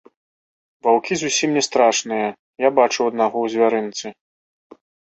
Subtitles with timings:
[0.87, 2.27] Ваўкі зусім не страшныя,
[2.67, 4.07] я бачыў аднаго ў звярынцы.